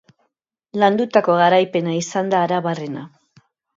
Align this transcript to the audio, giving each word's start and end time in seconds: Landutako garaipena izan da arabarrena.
Landutako 0.83 1.35
garaipena 1.41 1.93
izan 1.99 2.33
da 2.33 2.41
arabarrena. 2.47 3.05